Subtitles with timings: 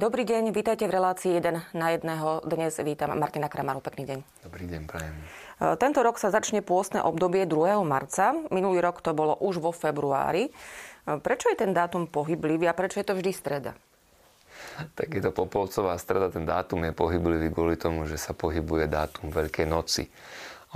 [0.00, 2.40] Dobrý deň, vítajte v relácii 1 na jedného.
[2.48, 3.84] Dnes vítam Martina Kramaru.
[3.84, 4.18] Pekný deň.
[4.48, 5.12] Dobrý deň, prajem.
[5.12, 7.84] E, tento rok sa začne pôstne obdobie 2.
[7.84, 8.32] marca.
[8.48, 10.48] Minulý rok to bolo už vo februári.
[10.48, 10.50] E,
[11.20, 13.76] prečo je ten dátum pohyblivý a prečo je to vždy streda?
[14.96, 19.28] Tak je to Popolcová streda, ten dátum je pohyblivý kvôli tomu, že sa pohybuje dátum
[19.28, 20.08] Veľkej noci.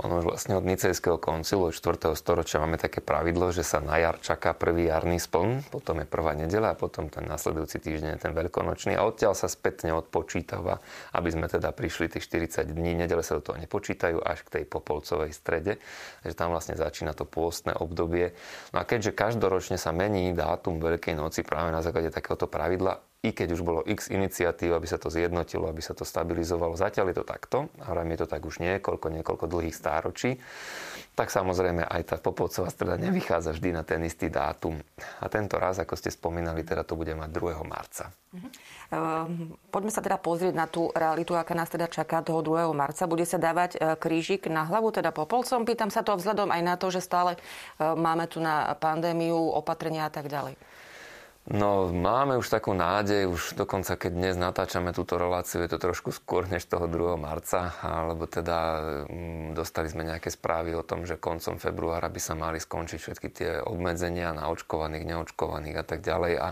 [0.03, 2.19] Ono už vlastne od Nicejského koncilu, od 4.
[2.19, 6.35] storočia máme také pravidlo, že sa na jar čaká prvý jarný spln, potom je prvá
[6.35, 10.83] nedela a potom ten nasledujúci týždeň je ten veľkonočný a odtiaľ sa spätne odpočítava,
[11.15, 12.91] aby sme teda prišli tých 40 dní.
[12.91, 15.79] Nedele sa do toho nepočítajú až k tej popolcovej strede,
[16.27, 18.35] takže tam vlastne začína to pôstne obdobie.
[18.75, 23.33] No a keďže každoročne sa mení dátum Veľkej noci práve na základe takéhoto pravidla, i
[23.33, 26.77] keď už bolo x iniciatív, aby sa to zjednotilo, aby sa to stabilizovalo.
[26.77, 30.37] Zatiaľ je to takto, ale je to tak už niekoľko, niekoľko dlhých stáročí,
[31.15, 34.75] tak samozrejme aj tá Popovcová streda nevychádza vždy na ten istý dátum.
[35.23, 37.63] A tento raz, ako ste spomínali, teda to bude mať 2.
[37.63, 38.11] marca.
[38.35, 38.51] Uh-huh.
[39.71, 42.67] Poďme sa teda pozrieť na tú realitu, aká nás teda čaká toho 2.
[42.75, 43.07] marca.
[43.07, 45.63] Bude sa dávať e, krížik na hlavu, teda popolcom.
[45.63, 47.39] Pýtam sa to vzhľadom aj na to, že stále e,
[47.79, 50.59] máme tu na pandémiu, opatrenia a tak ďalej.
[51.45, 56.09] No, máme už takú nádej, už dokonca keď dnes natáčame túto reláciu, je to trošku
[56.09, 57.21] skôr než toho 2.
[57.21, 58.57] marca, alebo teda
[59.05, 63.27] mm, dostali sme nejaké správy o tom, že koncom februára by sa mali skončiť všetky
[63.29, 66.47] tie obmedzenia na očkovaných, neočkovaných a tak ďalej a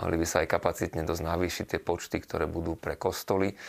[0.00, 3.60] mali by sa aj kapacitne dosť navýšiť tie počty, ktoré budú pre kostoly.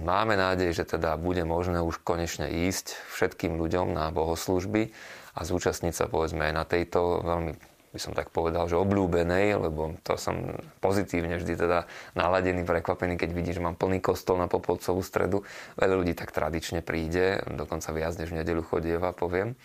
[0.00, 4.96] Máme nádej, že teda bude možné už konečne ísť všetkým ľuďom na bohoslužby
[5.36, 9.98] a zúčastniť sa povedzme aj na tejto veľmi by som tak povedal, že obľúbenej, lebo
[10.06, 15.02] to som pozitívne vždy teda naladený, prekvapený, keď vidí, že mám plný kostol na Popolcovú
[15.02, 15.42] stredu.
[15.74, 19.58] Veľa ľudí tak tradične príde, dokonca viac než v nedelu chodieva, poviem.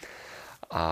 [0.73, 0.83] A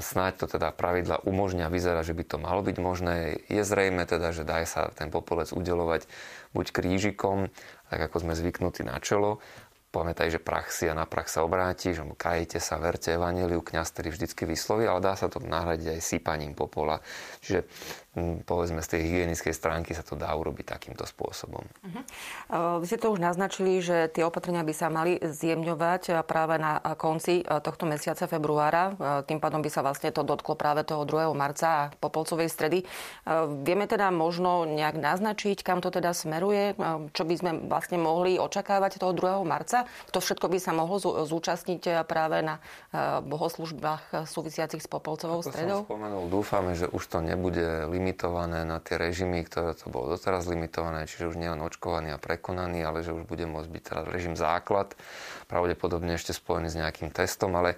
[0.00, 3.44] snáď to teda pravidla umožňa, vyzerá, že by to malo byť možné.
[3.52, 6.08] Je zrejme teda, že dá sa ten popolec udelovať
[6.56, 7.52] buď krížikom,
[7.92, 9.44] tak ako sme zvyknutí na čelo,
[9.88, 14.12] pamätaj, že prach si a na prach sa obrátiš, kajete sa, verte evaneliu, kniaz tedy
[14.12, 17.00] vždycky vysloví, ale dá sa to nahradiť aj sypaním popola.
[17.40, 17.64] Čiže
[18.18, 21.62] povedzme z tej hygienickej stránky sa to dá urobiť takýmto spôsobom.
[21.62, 22.02] Uh-huh.
[22.82, 27.46] Vy ste to už naznačili, že tie opatrenia by sa mali zjemňovať práve na konci
[27.46, 28.98] tohto mesiaca februára.
[29.22, 31.30] Tým pádom by sa vlastne to dotklo práve toho 2.
[31.38, 32.82] marca a popolcovej stredy.
[33.62, 36.74] Vieme teda možno nejak naznačiť, kam to teda smeruje,
[37.14, 39.46] čo by sme vlastne mohli očakávať toho 2.
[39.46, 39.77] marca.
[40.10, 42.58] To všetko by sa mohlo zúčastniť práve na
[43.22, 45.80] bohoslužbách súvisiacich s popolcovou Ako stredou?
[45.86, 50.16] Som spomenul, dúfame, že už to nebude limit limitované na tie režimy, ktoré to bolo
[50.16, 54.02] doteraz limitované, čiže už nielen očkovaný a prekonaný, ale že už bude môcť byť teda
[54.08, 54.96] režim základ,
[55.44, 57.76] pravdepodobne ešte spojený s nejakým testom, ale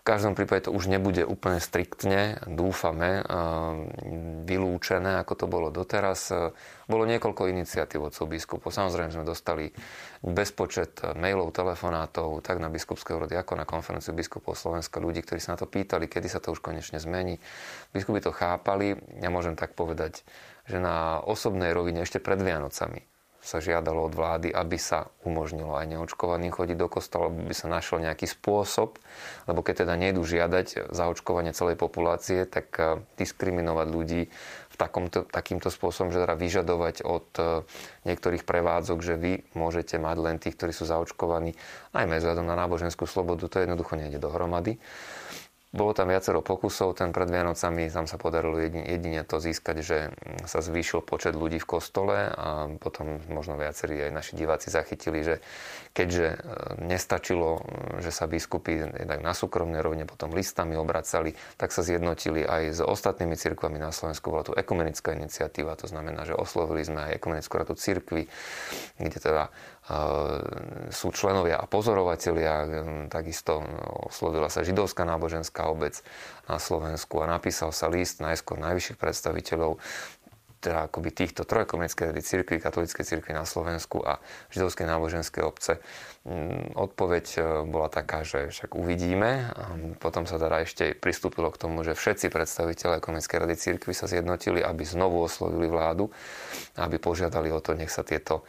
[0.00, 3.20] v každom prípade to už nebude úplne striktne, dúfame,
[4.48, 6.32] vylúčené, ako to bolo doteraz.
[6.88, 8.72] Bolo niekoľko iniciatív od biskupov.
[8.72, 9.68] Samozrejme sme dostali
[10.24, 15.52] bezpočet mailov, telefonátov, tak na biskupské úrody, ako na konferenciu biskupov Slovenska, ľudí, ktorí sa
[15.52, 17.36] na to pýtali, kedy sa to už konečne zmení.
[17.92, 18.96] Biskupy to chápali.
[19.20, 20.24] Ja môžem tak povedať,
[20.64, 23.09] že na osobnej rovine ešte pred Vianocami
[23.40, 28.04] sa žiadalo od vlády, aby sa umožnilo aj neočkovaným chodiť do kostola, aby sa našiel
[28.04, 29.00] nejaký spôsob,
[29.48, 34.22] lebo keď teda nejdu žiadať zaočkovanie celej populácie, tak eh, diskriminovať ľudí
[34.70, 37.44] v takomto, takýmto spôsobom, že teda vyžadovať od eh,
[38.04, 41.56] niektorých prevádzok, že vy môžete mať len tých, ktorí sú zaočkovaní,
[41.96, 44.76] najmä vzhľadom na náboženskú slobodu, to jednoducho nejde dohromady.
[45.70, 49.98] Bolo tam viacero pokusov, ten pred Vianocami tam sa podarilo jedine, to získať, že
[50.42, 55.38] sa zvýšil počet ľudí v kostole a potom možno viacerí aj naši diváci zachytili, že
[55.94, 56.36] keďže e,
[56.90, 57.62] nestačilo,
[58.02, 62.80] že sa biskupy jednak na súkromnej rovne potom listami obracali, tak sa zjednotili aj s
[62.82, 64.26] ostatnými cirkvami na Slovensku.
[64.26, 68.26] Bola tu ekumenická iniciatíva, to znamená, že oslovili sme aj ekumenickú radu cirkvy,
[68.98, 69.54] kde teda
[70.94, 72.62] sú členovia a pozorovatelia.
[73.10, 73.58] Takisto
[74.06, 76.00] oslovila sa židovská náboženská obec
[76.48, 79.76] na Slovensku a napísal sa list najskôr najvyšších predstaviteľov
[80.60, 84.20] teda akoby týchto trojkomunickej rady cirkvi, katolíckej cirkvi na Slovensku a
[84.52, 85.80] židovskej náboženskej obce.
[86.28, 89.48] Mm, odpoveď e, bola taká, že však uvidíme.
[89.56, 89.64] A
[89.96, 94.60] potom sa teda ešte pristúpilo k tomu, že všetci predstaviteľe komunickej rady cirkvi sa zjednotili,
[94.60, 96.12] aby znovu oslovili vládu,
[96.76, 98.44] aby požiadali o to, nech sa tieto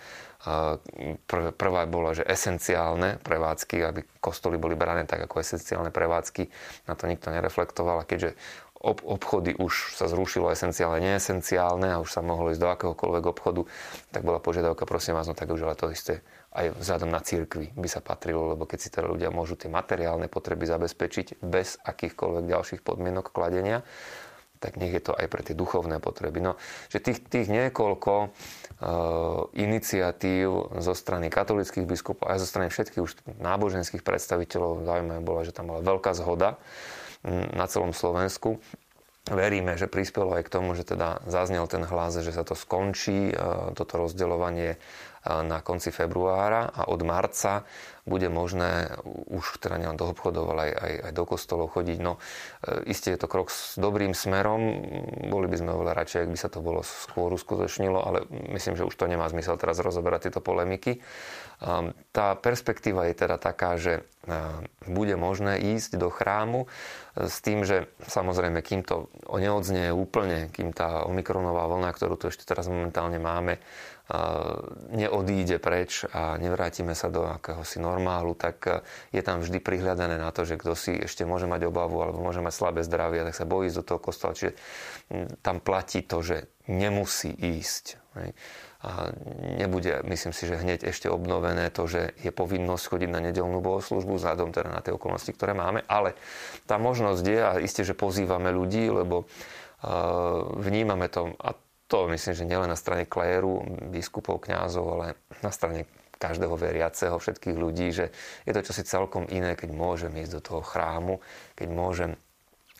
[1.57, 6.49] Prvá bola, že esenciálne prevádzky, aby kostoly boli brané tak ako esenciálne prevádzky.
[6.89, 8.01] Na to nikto nereflektoval.
[8.01, 8.33] A keďže
[8.81, 13.61] ob- obchody už sa zrušilo esenciálne, neesenciálne a už sa mohlo ísť do akéhokoľvek obchodu,
[14.09, 17.71] tak bola požiadavka, prosím vás, no tak už ale to isté aj vzhľadom na církvy
[17.77, 22.43] by sa patrilo, lebo keď si teda ľudia môžu tie materiálne potreby zabezpečiť bez akýchkoľvek
[22.43, 23.87] ďalších podmienok kladenia,
[24.61, 26.39] tak nech je to aj pre tie duchovné potreby.
[26.39, 26.61] No,
[26.93, 28.29] že tých, tých niekoľko uh,
[29.57, 33.11] iniciatív zo strany katolických biskupov aj zo strany všetkých už
[33.41, 36.61] náboženských predstaviteľov, zaujímavé bolo, že tam bola veľká zhoda
[37.53, 38.61] na celom Slovensku
[39.29, 43.29] veríme, že prispelo aj k tomu, že teda zaznel ten hlas, že sa to skončí,
[43.29, 43.33] e,
[43.77, 44.77] toto rozdeľovanie e,
[45.25, 47.61] na konci februára a od marca
[48.05, 48.97] bude možné
[49.29, 51.97] už teda nielen do obchodov, ale aj, aj, aj do kostolov chodiť.
[52.01, 52.17] No,
[52.65, 54.81] e, isté je to krok s dobrým smerom.
[55.29, 58.25] Boli by sme oveľa radšej, ak by sa to bolo skôr uskutočnilo, ale
[58.57, 60.97] myslím, že už to nemá zmysel teraz rozoberať tieto polemiky.
[61.61, 67.37] Ehm, tá perspektíva je teda taká, že ehm, bude možné ísť do chrámu e, s
[67.45, 72.65] tým, že samozrejme, kým to neodznie úplne, kým tá omikronová vlna, ktorú tu ešte teraz
[72.65, 73.61] momentálne máme, e,
[74.91, 78.71] neodíde preč a nevrátime sa do akéhosi normálu, tak e,
[79.15, 82.43] je tam vždy prihľadané na to, že kto si ešte môže mať obavu alebo môže
[82.43, 84.35] mať slabé zdravie, tak sa bojí ísť do toho kostola.
[84.35, 84.53] Čiže
[85.39, 86.37] tam platí to, že
[86.67, 88.01] nemusí ísť
[88.81, 89.13] a
[89.61, 94.17] nebude, myslím si, že hneď ešte obnovené to, že je povinnosť chodiť na nedelnú bohoslužbu
[94.17, 96.17] vzhľadom teda na tie okolnosti, ktoré máme, ale
[96.65, 99.29] tá možnosť je a isté, že pozývame ľudí, lebo
[100.59, 101.53] vnímame to a
[101.91, 107.57] to myslím, že nielen na strane kléru, biskupov, kňazov, ale na strane každého veriaceho, všetkých
[107.59, 108.15] ľudí, že
[108.47, 111.19] je to čosi celkom iné, keď môžem ísť do toho chrámu,
[111.59, 112.11] keď môžem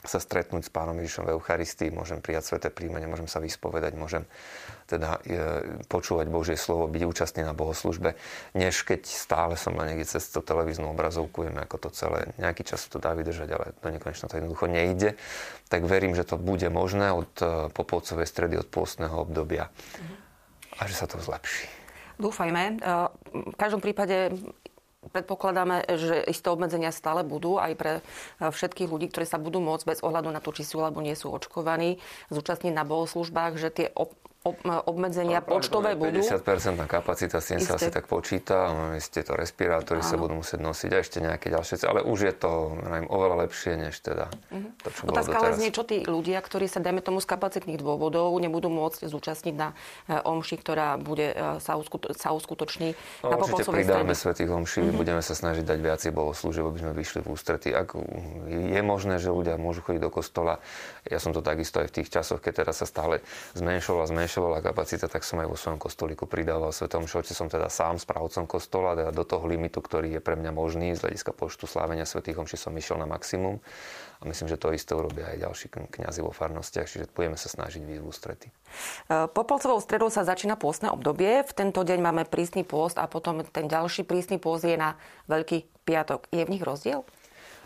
[0.01, 4.25] sa stretnúť s Pánom Ježišom v Eucharistii, môžem prijať sveté príjmenie, môžem sa vyspovedať, môžem
[4.89, 5.39] teda e,
[5.85, 8.17] počúvať Božie slovo, byť účastný na bohoslužbe,
[8.57, 12.65] než keď stále som len niekde cez tú televíznu obrazovku, viem, ako to celé nejaký
[12.65, 15.15] čas to dá vydržať, ale do nekonečna to jednoducho nejde.
[15.69, 19.69] Tak verím, že to bude možné od e, popolcovej stredy, od pôstneho obdobia
[20.75, 21.69] a že sa to zlepší.
[22.17, 22.61] Dúfajme.
[22.61, 22.97] E,
[23.53, 24.33] v každom prípade
[25.01, 28.01] Predpokladáme, že isté obmedzenia stále budú aj pre e,
[28.53, 31.33] všetkých ľudí, ktorí sa budú môcť bez ohľadu na to, či sú alebo nie sú
[31.33, 31.97] očkovaní,
[32.29, 33.87] zúčastniť na bohoslužbách, že tie
[34.41, 36.17] obmedzenia no, počtové budú.
[36.17, 38.73] 50% na kapacita, s tým sa asi tak počíta.
[38.97, 40.09] Isté to respirátory Áno.
[40.09, 41.85] sa budú musieť nosiť a ešte nejaké ďalšie.
[41.85, 44.73] Ale už je to neviem, oveľa lepšie, než teda uh-huh.
[44.81, 48.33] to, čo Otázka ale znie, čo tí ľudia, ktorí sa, dajme tomu, z kapacitných dôvodov
[48.41, 49.77] nebudú môcť zúčastniť na
[50.09, 54.81] e, omši, ktorá bude e, sa, uskuto, sa uskutoční no, na Určite pridáme svetých omší,
[54.81, 54.97] uh-huh.
[54.97, 57.69] budeme sa snažiť dať viacej bohoslúžieb, aby sme vyšli v ústrety.
[57.77, 57.93] Ak
[58.49, 60.57] je možné, že ľudia môžu chodiť do kostola,
[61.05, 63.21] ja som to takisto aj v tých časoch, keď teraz sa stále
[63.53, 67.35] zmenšovala, zmenšovala zmenšovala kapacita, tak som aj vo svojom kostolíku pridával svetom šote.
[67.35, 71.03] Som teda sám správcom kostola, teda do toho limitu, ktorý je pre mňa možný z
[71.03, 73.59] hľadiska počtu slávenia svetých omši som išiel na maximum.
[74.23, 77.83] A myslím, že to isté urobia aj ďalší kňazi vo farnostiach, čiže budeme sa snažiť
[77.83, 78.47] výzvu strety.
[78.47, 81.43] E, Popolcovou stredou sa začína pôstne obdobie.
[81.43, 84.95] V tento deň máme prísny pôst a potom ten ďalší prísny pôst je na
[85.27, 86.31] Veľký piatok.
[86.31, 87.03] Je v nich rozdiel?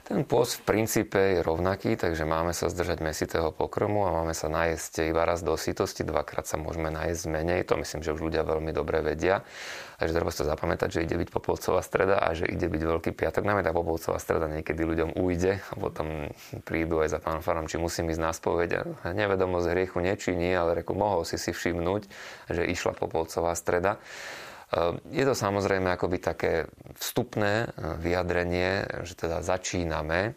[0.06, 4.54] Ten pôst v princípe je rovnaký, takže máme sa zdržať mesitého pokrmu a máme sa
[4.54, 8.46] najesť iba raz do sytosti, dvakrát sa môžeme najesť menej, to myslím, že už ľudia
[8.46, 9.42] veľmi dobre vedia.
[9.98, 13.50] Takže treba to zapamätať, že ide byť popolcová streda a že ide byť veľký piatok.
[13.50, 16.30] Najmä tá popolcová streda niekedy ľuďom ujde a potom
[16.70, 18.70] prídu aj za pánom farom, či musím ísť na spoveď.
[19.10, 22.06] Nevedomosť hriechu nečiní, ale reku, mohol si si všimnúť,
[22.54, 23.98] že išla popolcová streda.
[25.08, 26.54] Je to samozrejme akoby také
[27.00, 30.36] vstupné eh, vyjadrenie, že teda začíname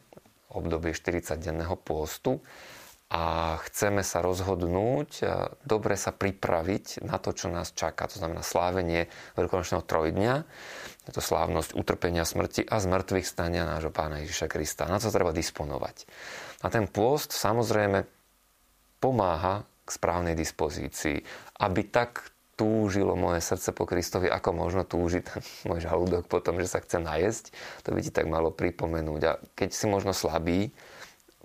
[0.48, 2.40] obdobie 40-denného pôstu
[3.08, 8.04] a chceme sa rozhodnúť, a dobre sa pripraviť na to, čo nás čaká.
[8.04, 10.34] To znamená slávenie veľkonočného trojdňa,
[11.08, 14.84] je to slávnosť utrpenia smrti a zmrtvých stania nášho pána Ježiša Krista.
[14.84, 16.04] Na to treba disponovať.
[16.60, 18.04] A ten pôst samozrejme
[19.00, 21.24] pomáha k správnej dispozícii,
[21.64, 25.38] aby tak túžilo moje srdce po Kristovi, ako možno túži ten
[25.70, 27.54] môj žalúdok po tom, že sa chce najesť.
[27.86, 29.20] To by ti tak malo pripomenúť.
[29.30, 30.74] A keď si možno slabý,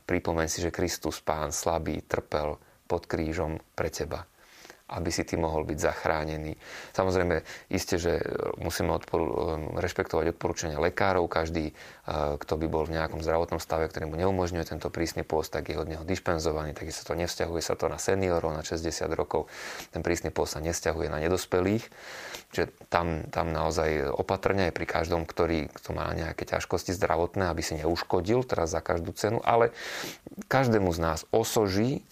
[0.10, 2.58] pripomeň si, že Kristus, Pán, slabý, trpel
[2.90, 4.26] pod krížom pre teba
[4.92, 6.60] aby si ty mohol byť zachránený.
[6.92, 8.20] Samozrejme, isté, že
[8.60, 11.26] musíme odporu, rešpektovať odporúčania lekárov.
[11.32, 11.72] Každý,
[12.38, 15.80] kto by bol v nejakom zdravotnom stave, ktorý mu neumožňuje tento prísny pôst, tak je
[15.80, 16.76] od neho dispenzovaný.
[16.92, 19.48] sa to nevzťahuje sa to na seniorov na 60 rokov.
[19.96, 21.88] Ten prísny pôst sa nevzťahuje na nedospelých.
[22.54, 27.66] Čiže tam, tam naozaj opatrne aj pri každom, ktorý kto má nejaké ťažkosti zdravotné, aby
[27.66, 29.74] si neuškodil teraz za každú cenu, ale
[30.52, 32.06] každému z nás osoží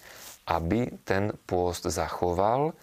[0.46, 2.74] aby ten pôst zachoval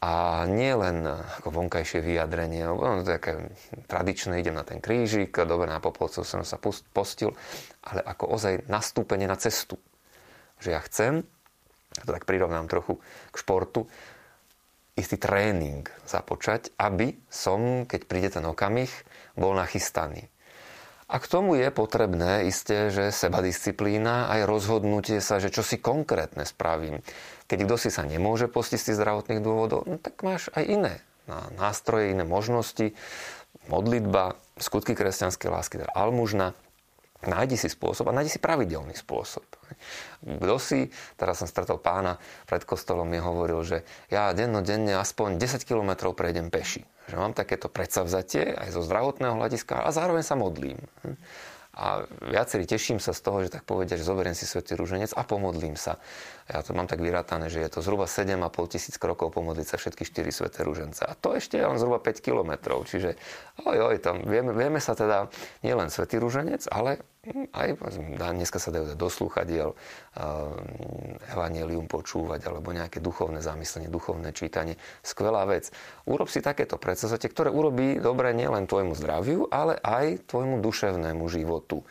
[0.00, 3.52] a nie len ako vonkajšie vyjadrenie, no, také
[3.84, 6.56] tradičné, idem na ten krížik, dobre na popolcov som sa
[6.94, 7.36] postil,
[7.84, 9.76] ale ako ozaj nastúpenie na cestu.
[10.64, 11.20] Že ja chcem,
[12.00, 12.96] to tak prirovnám trochu
[13.28, 13.84] k športu,
[14.96, 18.90] istý tréning započať, aby som, keď príde ten okamih,
[19.36, 20.28] bol nachystaný.
[21.10, 26.46] A k tomu je potrebné isté, že sebadisciplína aj rozhodnutie sa, že čo si konkrétne
[26.46, 27.02] spravím.
[27.50, 30.94] Keď kto si sa nemôže postiť z zdravotných dôvodov, no tak máš aj iné
[31.58, 32.94] nástroje, iné možnosti.
[33.66, 36.54] Modlitba, skutky kresťanskej lásky, teda almužna,
[37.26, 39.44] nájdi si spôsob a nájdi si pravidelný spôsob.
[40.24, 40.88] Kto si,
[41.20, 42.16] teraz som stretol pána
[42.48, 47.66] pred kostolom, mi hovoril, že ja dennodenne aspoň 10 km prejdem peši že mám takéto
[47.66, 50.78] predsavzatie aj zo zdravotného hľadiska a zároveň sa modlím.
[51.70, 55.22] A viacerí teším sa z toho, že tak povedia, že zoberiem si svätý rúženec a
[55.22, 56.02] pomodlím sa.
[56.50, 60.02] Ja to mám tak vyrátané, že je to zhruba 7,5 tisíc krokov pomodliť sa všetky
[60.02, 61.06] 4 sveté rúžence.
[61.06, 62.90] A to ešte je len zhruba 5 kilometrov.
[62.90, 63.14] Čiže
[63.62, 65.30] oj, oj, tam vieme, vieme sa teda
[65.62, 67.06] nielen svätý rúženec, ale
[67.54, 67.76] aj
[68.16, 69.76] dneska sa dajú do slúchadiel
[71.30, 74.74] evanelium počúvať alebo nejaké duchovné zamyslenie, duchovné čítanie.
[75.00, 75.70] Skvelá vec.
[76.10, 81.86] Urob si takéto predsazate, ktoré urobí dobre nielen tvojmu zdraviu, ale aj tvojmu duševnému životu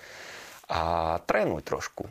[0.69, 2.05] a trénuj trošku.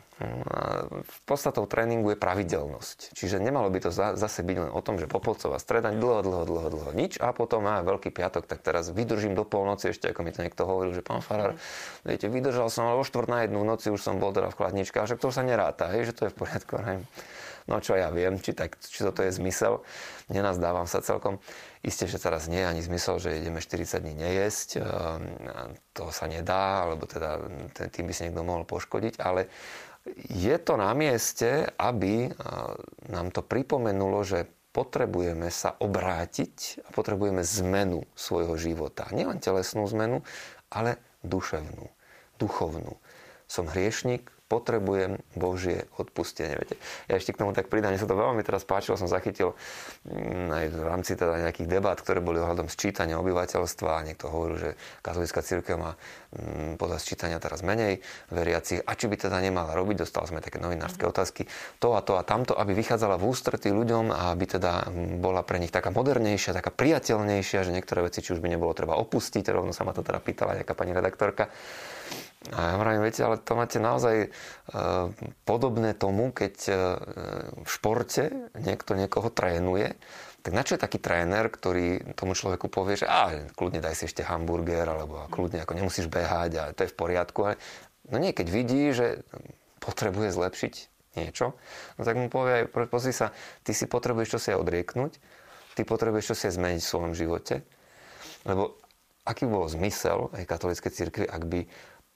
[0.99, 3.15] V podstatou tréningu je pravidelnosť.
[3.15, 6.67] Čiže nemalo by to zase byť len o tom, že popolcová streda, dlho, dlho, dlho,
[6.67, 10.35] dlho nič a potom má veľký piatok, tak teraz vydržím do polnoci, ešte ako mi
[10.35, 11.55] to niekto hovoril, že pán Farar,
[12.03, 14.99] viete, vydržal som, ale o štvrt na jednu noci už som bol teda v chladničke,
[14.99, 16.75] a že to sa neráta, hej, že to je v poriadku.
[16.83, 17.07] Hej.
[17.69, 19.85] No čo ja viem, či, tak, či toto je zmysel,
[20.33, 21.37] nenazdávam sa celkom.
[21.85, 26.25] Isté, že teraz nie je ani zmysel, že ideme 40 dní nejesť, ehm, to sa
[26.25, 27.45] nedá, alebo teda
[27.93, 29.47] tým by si niekto mohol poškodiť, ale
[30.33, 32.31] je to na mieste, aby
[33.11, 39.09] nám to pripomenulo, že potrebujeme sa obrátiť a potrebujeme zmenu svojho života.
[39.11, 40.23] Nielen telesnú zmenu,
[40.71, 41.89] ale duševnú,
[42.37, 42.95] duchovnú.
[43.49, 46.57] Som hriešnik, potrebujem Božie odpustenie.
[46.57, 46.75] Viete.
[47.05, 49.53] Ja ešte k tomu tak pridám, sa to veľmi teraz páčilo, som zachytil
[50.09, 54.69] mm, aj v rámci teda nejakých debat, ktoré boli ohľadom sčítania obyvateľstva niekto hovoril, že
[55.05, 55.93] katolická církev má
[56.33, 58.01] mm, podľa sčítania teraz menej
[58.33, 61.11] veriacich a či by teda nemala robiť, dostali sme také novinárske mhm.
[61.13, 61.45] otázky,
[61.77, 65.45] to a to a tamto, aby vychádzala v ústretí ľuďom a aby teda mm, bola
[65.45, 69.45] pre nich taká modernejšia, taká priateľnejšia, že niektoré veci či už by nebolo treba opustiť,
[69.53, 71.53] rovno sa ma to teda pýtala nejaká pani redaktorka.
[72.55, 74.31] A ja hovorím, viete, ale to máte naozaj
[75.45, 76.73] podobné tomu, keď e,
[77.65, 79.97] v športe niekto niekoho trénuje,
[80.39, 84.07] tak na čo je taký tréner, ktorý tomu človeku povie, že á, kľudne daj si
[84.07, 87.39] ešte hamburger, alebo kľudne ako nemusíš behať a to je v poriadku.
[87.49, 87.55] Ale,
[88.07, 89.25] no nie, keď vidí, že
[89.83, 90.73] potrebuje zlepšiť
[91.19, 91.57] niečo,
[91.97, 95.17] no tak mu povie aj, pozri sa, ty si potrebuješ čo si odrieknúť,
[95.75, 97.65] ty potrebuješ čo si zmeniť v svojom živote,
[98.47, 98.79] lebo
[99.27, 101.59] aký bol zmysel aj katolíckej cirkvi, ak by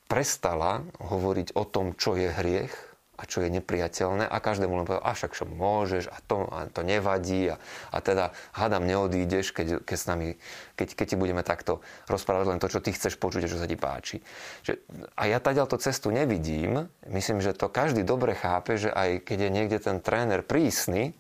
[0.08, 5.06] prestala hovoriť o tom, čo je hriech a čo je nepriateľné a každému len povedal,
[5.06, 7.62] a však čo môžeš a to, a to nevadí a,
[7.94, 10.28] a teda hádam neodídeš, keď, keď, s nami,
[10.76, 11.80] keď, keď ti budeme takto
[12.12, 14.20] rozprávať len to, čo ty chceš počuť a čo sa ti páči.
[14.68, 14.82] Že,
[15.16, 16.92] a ja taďalto cestu nevidím.
[17.08, 21.16] Myslím, že to každý dobre chápe, že aj keď je niekde ten tréner prísny,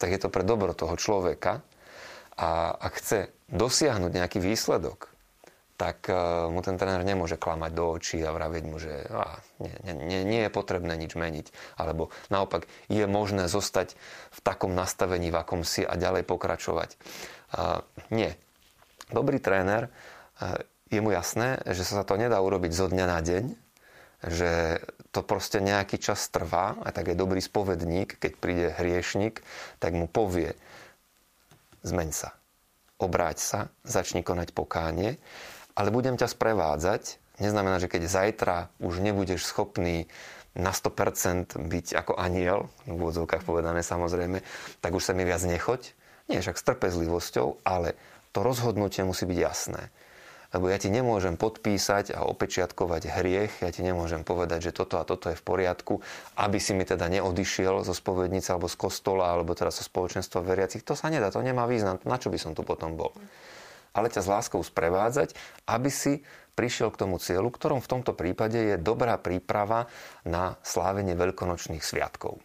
[0.00, 1.60] tak je to pre dobro toho človeka
[2.40, 3.18] a ak chce
[3.52, 5.11] dosiahnuť nejaký výsledok,
[5.82, 6.14] tak e,
[6.46, 10.40] mu ten tréner nemôže klamať do očí a vraviť mu, že á, nie, nie, nie
[10.46, 11.50] je potrebné nič meniť.
[11.74, 13.98] Alebo naopak je možné zostať
[14.30, 16.94] v takom nastavení, v akom si a ďalej pokračovať.
[17.50, 17.82] Uh,
[18.14, 18.30] nie.
[19.10, 23.44] Dobrý tréner, uh, je mu jasné, že sa to nedá urobiť zo dňa na deň,
[24.30, 24.78] že
[25.10, 29.42] to proste nejaký čas trvá a tak je dobrý spovedník, keď príde hriešnik,
[29.82, 30.54] tak mu povie
[31.82, 32.38] zmeň sa,
[33.02, 35.18] obráť sa, začni konať pokánie
[35.76, 37.20] ale budem ťa sprevádzať.
[37.40, 40.06] Neznamená, že keď zajtra už nebudeš schopný
[40.52, 44.44] na 100% byť ako aniel, v úvodzovkách povedané samozrejme,
[44.84, 45.96] tak už sa mi viac nechoď.
[46.28, 47.96] Nie však s trpezlivosťou, ale
[48.36, 49.88] to rozhodnutie musí byť jasné.
[50.52, 55.08] Lebo ja ti nemôžem podpísať a opečiatkovať hriech, ja ti nemôžem povedať, že toto a
[55.08, 56.04] toto je v poriadku,
[56.36, 60.84] aby si mi teda neodišiel zo spovednice alebo z kostola alebo teda zo spoločenstva veriacich.
[60.84, 61.96] To sa nedá, to nemá význam.
[62.04, 63.16] Na čo by som tu potom bol?
[63.92, 65.36] Ale ťa s láskou sprevádzať,
[65.68, 69.88] aby si prišiel k tomu cieľu, ktorom v tomto prípade je dobrá príprava
[70.24, 72.40] na slávenie veľkonočných sviatkov.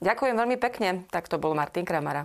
[0.00, 1.04] Ďakujem veľmi pekne.
[1.12, 2.24] Tak to bol Martin Kramara.